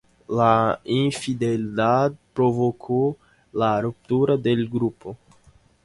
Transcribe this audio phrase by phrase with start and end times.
[0.27, 3.15] La infidelidad provocó
[3.53, 5.15] la ruptura del grupo.